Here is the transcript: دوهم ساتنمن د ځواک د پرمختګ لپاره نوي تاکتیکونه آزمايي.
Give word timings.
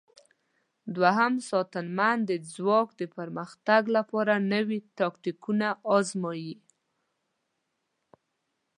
دوهم 0.95 1.33
ساتنمن 1.49 2.17
د 2.29 2.31
ځواک 2.53 2.87
د 3.01 3.01
پرمختګ 3.17 3.81
لپاره 3.97 4.33
نوي 4.53 4.79
تاکتیکونه 4.99 5.67
آزمايي. 5.97 6.53